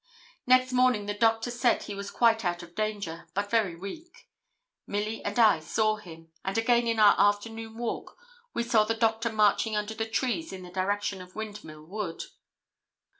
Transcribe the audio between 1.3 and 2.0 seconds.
said he